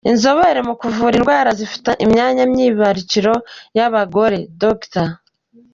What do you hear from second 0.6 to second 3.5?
mu kuvura indwara zifata imyanya myibarukiro